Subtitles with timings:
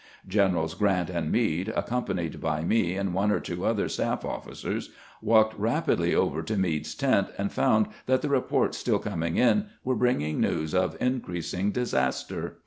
[0.27, 4.89] Generals Grant and Meade, accompanied by me and one or two other staff officers,
[5.21, 9.93] walked rapidly over to Meade's tent, and found that the reports still coming in were
[9.93, 12.57] bringing news of increasing disaster.